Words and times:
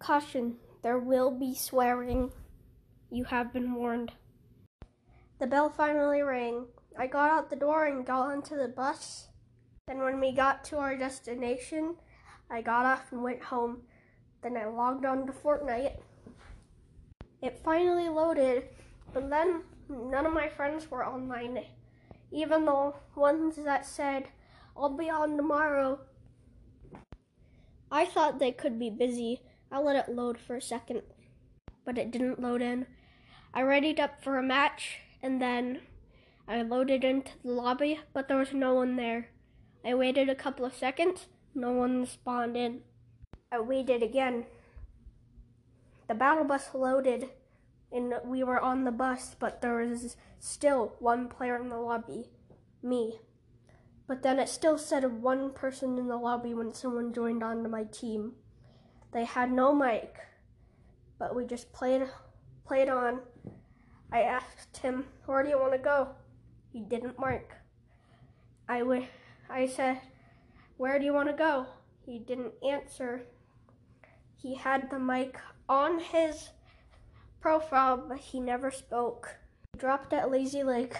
Caution, 0.00 0.56
there 0.82 0.98
will 0.98 1.30
be 1.30 1.54
swearing. 1.54 2.32
You 3.10 3.24
have 3.24 3.52
been 3.52 3.74
warned. 3.74 4.12
The 5.38 5.46
bell 5.46 5.68
finally 5.68 6.22
rang. 6.22 6.68
I 6.98 7.06
got 7.06 7.30
out 7.30 7.50
the 7.50 7.56
door 7.56 7.84
and 7.84 8.06
got 8.06 8.28
onto 8.28 8.56
the 8.56 8.68
bus. 8.68 9.28
Then, 9.86 9.98
when 9.98 10.18
we 10.18 10.32
got 10.32 10.64
to 10.64 10.78
our 10.78 10.96
destination, 10.96 11.96
I 12.50 12.62
got 12.62 12.86
off 12.86 13.12
and 13.12 13.22
went 13.22 13.42
home. 13.42 13.82
Then 14.42 14.56
I 14.56 14.64
logged 14.64 15.04
on 15.04 15.26
to 15.26 15.32
Fortnite. 15.32 15.98
It 17.42 17.60
finally 17.62 18.08
loaded, 18.08 18.70
but 19.12 19.28
then 19.28 19.64
none 19.90 20.24
of 20.24 20.32
my 20.32 20.48
friends 20.48 20.90
were 20.90 21.06
online. 21.06 21.62
Even 22.32 22.64
the 22.64 22.94
ones 23.14 23.56
that 23.56 23.84
said, 23.84 24.28
I'll 24.74 24.96
be 24.96 25.10
on 25.10 25.36
tomorrow. 25.36 26.00
I 27.92 28.06
thought 28.06 28.38
they 28.38 28.52
could 28.52 28.78
be 28.78 28.88
busy. 28.88 29.42
I 29.72 29.78
let 29.78 29.96
it 29.96 30.14
load 30.14 30.38
for 30.38 30.56
a 30.56 30.62
second, 30.62 31.02
but 31.84 31.98
it 31.98 32.10
didn't 32.10 32.40
load 32.40 32.62
in. 32.62 32.86
I 33.54 33.60
readied 33.60 34.00
up 34.00 34.22
for 34.22 34.38
a 34.38 34.42
match 34.42 34.98
and 35.22 35.40
then 35.40 35.80
I 36.48 36.62
loaded 36.62 37.04
into 37.04 37.32
the 37.44 37.52
lobby, 37.52 38.00
but 38.12 38.26
there 38.26 38.38
was 38.38 38.52
no 38.52 38.74
one 38.74 38.96
there. 38.96 39.28
I 39.84 39.94
waited 39.94 40.28
a 40.28 40.34
couple 40.34 40.64
of 40.64 40.74
seconds, 40.74 41.26
no 41.54 41.70
one 41.72 42.00
responded. 42.00 42.82
I 43.52 43.60
waited 43.60 44.02
again. 44.02 44.46
The 46.08 46.14
battle 46.14 46.44
bus 46.44 46.70
loaded 46.74 47.30
and 47.92 48.14
we 48.24 48.42
were 48.42 48.60
on 48.60 48.84
the 48.84 48.92
bus, 48.92 49.36
but 49.38 49.60
there 49.60 49.76
was 49.76 50.16
still 50.38 50.94
one 50.98 51.28
player 51.28 51.56
in 51.56 51.68
the 51.68 51.78
lobby, 51.78 52.30
me. 52.82 53.20
But 54.06 54.22
then 54.22 54.38
it 54.38 54.48
still 54.48 54.78
said 54.78 55.22
one 55.22 55.52
person 55.52 55.98
in 55.98 56.08
the 56.08 56.16
lobby 56.16 56.54
when 56.54 56.74
someone 56.74 57.12
joined 57.12 57.42
onto 57.42 57.68
my 57.68 57.84
team. 57.84 58.32
They 59.12 59.24
had 59.24 59.50
no 59.50 59.74
mic, 59.74 60.16
but 61.18 61.34
we 61.34 61.44
just 61.44 61.72
played 61.72 62.08
played 62.66 62.88
on. 62.88 63.20
I 64.12 64.22
asked 64.22 64.78
him, 64.78 65.06
"Where 65.26 65.42
do 65.42 65.48
you 65.48 65.58
want 65.58 65.72
to 65.72 65.78
go?" 65.78 66.14
He 66.72 66.80
didn't 66.80 67.18
mark. 67.18 67.54
I, 68.68 68.78
w- 68.80 69.06
I 69.48 69.66
said, 69.66 70.00
Where 70.76 70.98
do 70.98 71.04
you 71.04 71.12
want 71.12 71.28
to 71.28 71.34
go? 71.34 71.66
He 72.06 72.20
didn't 72.20 72.54
answer. 72.66 73.22
He 74.36 74.54
had 74.54 74.90
the 74.90 75.00
mic 75.00 75.40
on 75.68 75.98
his 75.98 76.50
profile, 77.40 77.96
but 77.96 78.18
he 78.18 78.38
never 78.38 78.70
spoke. 78.70 79.36
He 79.72 79.80
dropped 79.80 80.12
at 80.12 80.30
Lazy 80.30 80.62
Lake. 80.62 80.94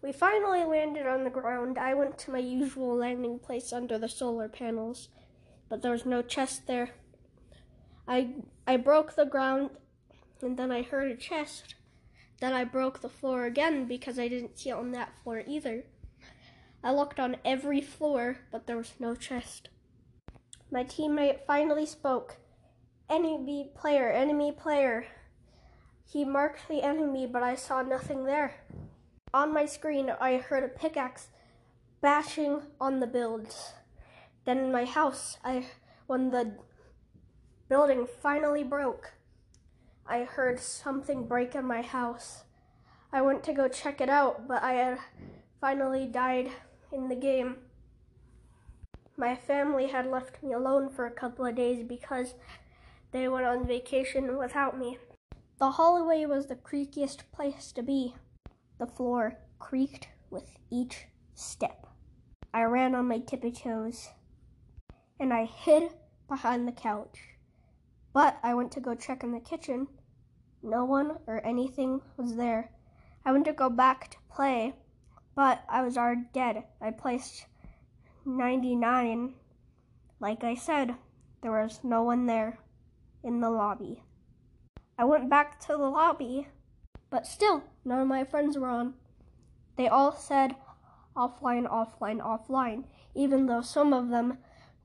We 0.00 0.12
finally 0.12 0.64
landed 0.64 1.06
on 1.06 1.24
the 1.24 1.30
ground. 1.30 1.78
I 1.78 1.92
went 1.92 2.16
to 2.20 2.32
my 2.32 2.38
usual 2.38 2.96
landing 2.96 3.38
place 3.38 3.72
under 3.72 3.98
the 3.98 4.08
solar 4.08 4.48
panels, 4.48 5.10
but 5.68 5.82
there 5.82 5.92
was 5.92 6.06
no 6.06 6.22
chest 6.22 6.66
there. 6.66 6.90
I 8.12 8.28
I 8.66 8.76
broke 8.76 9.16
the 9.16 9.24
ground 9.24 9.70
and 10.42 10.58
then 10.58 10.70
I 10.70 10.82
heard 10.82 11.10
a 11.10 11.16
chest. 11.16 11.76
Then 12.40 12.52
I 12.52 12.62
broke 12.62 13.00
the 13.00 13.08
floor 13.08 13.46
again 13.46 13.86
because 13.86 14.18
I 14.18 14.28
didn't 14.28 14.58
see 14.58 14.68
it 14.68 14.74
on 14.74 14.92
that 14.92 15.14
floor 15.22 15.42
either. 15.46 15.84
I 16.84 16.92
looked 16.92 17.18
on 17.18 17.38
every 17.42 17.80
floor, 17.80 18.36
but 18.50 18.66
there 18.66 18.76
was 18.76 18.92
no 18.98 19.14
chest. 19.14 19.70
My 20.70 20.84
teammate 20.84 21.46
finally 21.46 21.86
spoke. 21.86 22.36
Enemy 23.08 23.70
player, 23.74 24.10
enemy 24.12 24.52
player. 24.52 25.06
He 26.04 26.22
marked 26.22 26.68
the 26.68 26.82
enemy, 26.82 27.26
but 27.26 27.42
I 27.42 27.54
saw 27.54 27.80
nothing 27.80 28.24
there. 28.24 28.56
On 29.32 29.54
my 29.54 29.64
screen, 29.64 30.12
I 30.20 30.36
heard 30.36 30.64
a 30.64 30.68
pickaxe 30.68 31.28
bashing 32.02 32.60
on 32.78 33.00
the 33.00 33.06
builds. 33.06 33.72
Then 34.44 34.58
in 34.58 34.70
my 34.70 34.84
house, 34.84 35.38
I 35.42 35.64
when 36.06 36.30
the 36.30 36.58
building 37.72 38.06
finally 38.20 38.62
broke, 38.62 39.14
I 40.06 40.24
heard 40.24 40.60
something 40.60 41.24
break 41.26 41.54
in 41.54 41.64
my 41.64 41.80
house. 41.80 42.44
I 43.10 43.22
went 43.22 43.42
to 43.44 43.54
go 43.54 43.66
check 43.66 44.02
it 44.02 44.10
out, 44.10 44.46
but 44.46 44.62
I 44.62 44.74
had 44.74 44.98
finally 45.58 46.06
died 46.06 46.50
in 46.92 47.08
the 47.08 47.14
game. 47.14 47.56
My 49.16 49.34
family 49.34 49.86
had 49.86 50.04
left 50.04 50.42
me 50.42 50.52
alone 50.52 50.90
for 50.90 51.06
a 51.06 51.10
couple 51.10 51.46
of 51.46 51.54
days 51.54 51.82
because 51.82 52.34
they 53.10 53.26
went 53.26 53.46
on 53.46 53.66
vacation 53.66 54.36
without 54.36 54.78
me. 54.78 54.98
The 55.58 55.70
hallway 55.70 56.26
was 56.26 56.48
the 56.48 56.56
creakiest 56.56 57.22
place 57.32 57.72
to 57.72 57.82
be. 57.82 58.14
The 58.78 58.86
floor 58.86 59.38
creaked 59.58 60.08
with 60.28 60.58
each 60.70 61.06
step. 61.34 61.86
I 62.52 62.64
ran 62.64 62.94
on 62.94 63.08
my 63.08 63.20
tippy 63.20 63.50
toes 63.50 64.10
and 65.18 65.32
I 65.32 65.46
hid 65.46 65.84
behind 66.28 66.68
the 66.68 66.72
couch. 66.72 67.31
But 68.12 68.38
I 68.42 68.54
went 68.54 68.72
to 68.72 68.80
go 68.80 68.94
check 68.94 69.22
in 69.22 69.32
the 69.32 69.40
kitchen. 69.40 69.88
No 70.62 70.84
one 70.84 71.18
or 71.26 71.44
anything 71.44 72.02
was 72.16 72.36
there. 72.36 72.70
I 73.24 73.32
went 73.32 73.44
to 73.46 73.52
go 73.52 73.70
back 73.70 74.10
to 74.10 74.16
play, 74.30 74.74
but 75.34 75.64
I 75.68 75.82
was 75.82 75.96
already 75.96 76.26
dead. 76.32 76.64
I 76.80 76.90
placed 76.90 77.46
99. 78.24 79.34
Like 80.20 80.44
I 80.44 80.54
said, 80.54 80.96
there 81.42 81.52
was 81.52 81.80
no 81.82 82.02
one 82.02 82.26
there 82.26 82.58
in 83.22 83.40
the 83.40 83.50
lobby. 83.50 84.02
I 84.98 85.04
went 85.04 85.30
back 85.30 85.58
to 85.60 85.68
the 85.68 85.78
lobby, 85.78 86.48
but 87.10 87.26
still, 87.26 87.64
none 87.84 88.00
of 88.00 88.08
my 88.08 88.24
friends 88.24 88.58
were 88.58 88.68
on. 88.68 88.94
They 89.76 89.88
all 89.88 90.12
said 90.12 90.54
offline, 91.16 91.66
offline, 91.68 92.20
offline, 92.20 92.84
even 93.14 93.46
though 93.46 93.62
some 93.62 93.92
of 93.92 94.10
them 94.10 94.38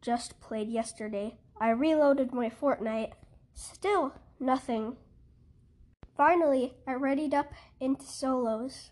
just 0.00 0.40
played 0.40 0.68
yesterday. 0.68 1.36
I 1.60 1.70
reloaded 1.70 2.32
my 2.32 2.50
Fortnite. 2.50 3.12
Still, 3.54 4.14
nothing. 4.40 4.96
Finally, 6.16 6.74
I 6.86 6.92
readied 6.92 7.34
up 7.34 7.52
into 7.80 8.06
solos. 8.06 8.90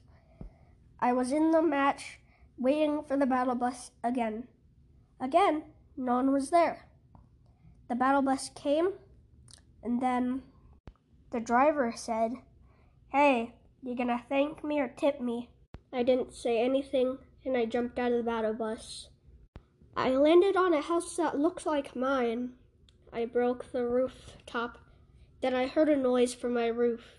I 1.01 1.13
was 1.13 1.33
in 1.33 1.51
the 1.51 1.63
match, 1.63 2.21
waiting 2.57 3.03
for 3.07 3.17
the 3.17 3.27
battle 3.27 3.55
bus 3.55 3.91
again. 4.03 4.49
Again, 5.21 5.65
no 5.97 6.15
one 6.15 6.33
was 6.33 6.51
there. 6.51 6.87
The 7.89 7.95
battle 7.95 8.23
bus 8.23 8.51
came, 8.55 8.95
and 9.83 10.01
then 10.01 10.43
the 11.31 11.41
driver 11.41 11.93
said, 11.95 12.35
Hey, 13.11 13.55
you 13.83 13.97
gonna 13.97 14.23
thank 14.29 14.65
me 14.65 14.81
or 14.81 14.89
tip 14.89 15.21
me? 15.21 15.51
I 15.93 16.03
didn't 16.03 16.35
say 16.35 16.63
anything, 16.63 17.19
and 17.45 17.57
I 17.57 17.67
jumped 17.67 17.99
out 17.99 18.13
of 18.13 18.19
the 18.19 18.31
battle 18.31 18.55
bus. 18.55 19.09
I 19.97 20.11
landed 20.11 20.57
on 20.57 20.73
a 20.73 20.81
house 20.81 21.17
that 21.17 21.39
looked 21.39 21.67
like 21.67 21.95
mine. 21.95 22.55
I 23.13 23.27
broke 23.27 23.73
the 23.73 23.85
rooftop. 23.85 24.79
Then 25.43 25.55
I 25.55 25.67
heard 25.67 25.89
a 25.89 25.97
noise 25.97 26.33
from 26.33 26.55
my 26.55 26.67
roof. 26.67 27.19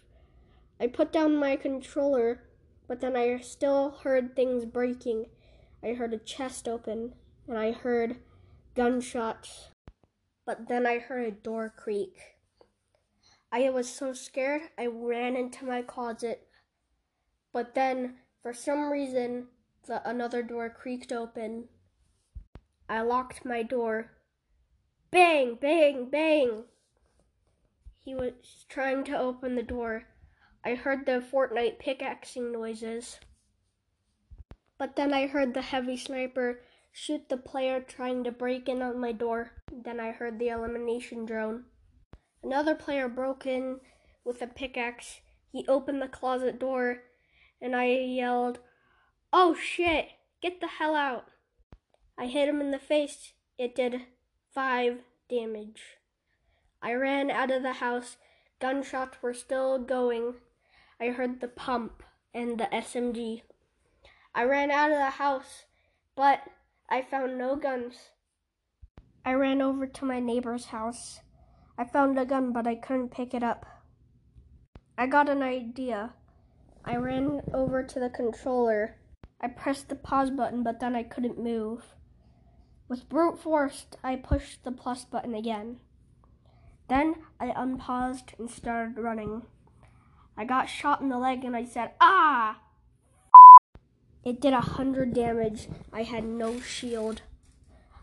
I 0.79 0.88
put 0.88 1.12
down 1.12 1.38
my 1.38 1.56
controller, 1.56 2.41
but 2.88 3.00
then 3.00 3.16
I 3.16 3.39
still 3.39 3.91
heard 4.03 4.35
things 4.35 4.66
breaking. 4.66 5.28
I 5.83 5.94
heard 5.94 6.13
a 6.13 6.17
chest 6.17 6.67
open, 6.67 7.13
and 7.47 7.57
I 7.57 7.73
heard 7.73 8.17
gunshots. 8.75 9.69
But 10.45 10.67
then 10.67 10.88
I 10.88 10.97
heard 10.97 11.28
a 11.28 11.31
door 11.31 11.72
creak. 11.75 12.17
I 13.51 13.69
was 13.69 13.88
so 13.88 14.13
scared 14.13 14.63
I 14.79 14.88
ran 14.88 15.35
into 15.35 15.63
my 15.63 15.83
closet. 15.83 16.47
But 17.53 17.75
then, 17.75 18.16
for 18.41 18.51
some 18.51 18.91
reason, 18.91 19.47
the 19.85 20.07
another 20.09 20.41
door 20.41 20.69
creaked 20.72 21.12
open. 21.12 21.66
I 22.89 23.01
locked 23.01 23.45
my 23.45 23.63
door. 23.63 24.11
Bang, 25.11 25.55
bang, 25.55 26.09
bang. 26.09 26.63
He 27.99 28.13
was 28.13 28.66
trying 28.67 29.03
to 29.05 29.17
open 29.17 29.55
the 29.55 29.63
door. 29.63 30.03
I 30.66 30.75
heard 30.75 31.05
the 31.05 31.21
Fortnite 31.21 31.79
pickaxing 31.79 32.51
noises. 32.51 33.19
But 34.77 34.95
then 34.95 35.13
I 35.13 35.27
heard 35.27 35.53
the 35.53 35.61
heavy 35.61 35.97
sniper 35.97 36.61
shoot 36.91 37.29
the 37.29 37.38
player 37.38 37.79
trying 37.79 38.23
to 38.23 38.31
break 38.31 38.67
in 38.67 38.81
on 38.81 39.00
my 39.00 39.11
door. 39.11 39.51
Then 39.71 40.00
I 40.00 40.11
heard 40.11 40.39
the 40.39 40.50
elimination 40.50 41.25
drone. 41.25 41.65
Another 42.44 42.75
player 42.75 43.07
broke 43.07 43.45
in 43.45 43.79
with 44.25 44.41
a 44.41 44.47
pickaxe. 44.47 45.21
He 45.51 45.65
opened 45.68 46.01
the 46.01 46.07
closet 46.07 46.59
door 46.59 47.03
and 47.62 47.75
I 47.75 47.88
yelled, 47.88 48.59
Oh 49.31 49.56
shit, 49.56 50.09
get 50.41 50.59
the 50.59 50.68
hell 50.68 50.95
out. 50.95 51.25
I 52.18 52.27
hit 52.27 52.50
him 52.50 52.62
in 52.62 52.71
the 52.71 52.80
face. 52.80 53.33
It 53.57 53.75
did 53.75 54.01
five 54.54 55.00
damage. 55.30 55.81
I 56.81 56.94
ran 56.94 57.31
out 57.31 57.51
of 57.51 57.63
the 57.63 57.74
house. 57.74 58.18
Gunshots 58.60 59.18
were 59.21 59.33
still 59.33 59.80
going. 59.80 60.36
I 61.00 61.07
heard 61.07 61.42
the 61.42 61.48
pump 61.48 62.04
and 62.33 62.60
the 62.60 62.65
SMG. 62.65 63.42
I 64.36 64.44
ran 64.44 64.71
out 64.71 64.92
of 64.92 64.98
the 64.98 65.12
house, 65.12 65.65
but 66.15 66.42
I 66.89 67.01
found 67.01 67.38
no 67.38 67.56
guns. 67.56 68.10
I 69.25 69.33
ran 69.33 69.62
over 69.62 69.88
to 69.88 70.06
my 70.06 70.19
neighbor's 70.19 70.65
house. 70.65 71.21
I 71.77 71.86
found 71.86 72.19
a 72.19 72.25
gun, 72.25 72.51
but 72.51 72.68
I 72.68 72.75
couldn't 72.75 73.12
pick 73.12 73.33
it 73.33 73.44
up. 73.44 73.65
I 74.98 75.07
got 75.07 75.30
an 75.30 75.42
idea. 75.42 76.13
I 76.86 76.98
ran 76.98 77.42
over 77.54 77.83
to 77.83 78.00
the 78.00 78.10
controller. 78.10 78.98
I 79.42 79.48
pressed 79.48 79.89
the 79.89 79.95
pause 79.95 80.30
button, 80.30 80.63
but 80.63 80.80
then 80.80 80.95
I 80.95 81.04
couldn't 81.04 81.42
move. 81.42 81.83
With 82.88 83.09
brute 83.09 83.39
force, 83.39 83.85
I 84.03 84.15
pushed 84.15 84.63
the 84.63 84.71
plus 84.71 85.06
button 85.06 85.33
again. 85.33 85.77
Then 86.89 87.15
I 87.39 87.53
unpaused 87.56 88.33
and 88.38 88.50
started 88.50 89.01
running. 89.01 89.44
I 90.38 90.45
got 90.45 90.69
shot 90.69 91.01
in 91.01 91.09
the 91.09 91.18
leg 91.18 91.44
and 91.44 91.56
I 91.56 91.63
said, 91.63 91.91
Ah! 92.01 92.59
It 94.24 94.39
did 94.39 94.53
a 94.53 94.62
hundred 94.62 95.13
damage. 95.13 95.68
I 95.91 96.03
had 96.03 96.24
no 96.24 96.59
shield. 96.59 97.21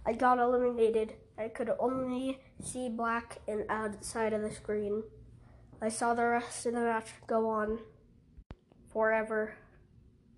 I 0.05 0.13
got 0.13 0.39
eliminated. 0.39 1.15
I 1.39 1.49
could 1.49 1.71
only 1.79 2.41
see 2.63 2.89
black 2.89 3.39
and 3.49 3.65
outside 3.69 4.33
of 4.33 4.43
the 4.43 4.51
screen. 4.51 5.03
I 5.81 5.89
saw 5.89 6.15
the 6.15 6.27
rest 6.27 6.67
of 6.67 6.75
the 6.75 6.81
match 6.81 7.09
go 7.27 7.49
on 7.49 7.79
forever. 8.93 9.55